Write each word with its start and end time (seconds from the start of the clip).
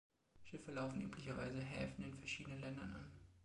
Schiffe 0.43 0.71
laufen 0.71 1.01
üblicherweise 1.01 1.61
Häfen 1.61 2.05
in 2.05 2.17
verschiedenen 2.17 2.59
Ländern 2.59 2.91
an. 2.95 3.11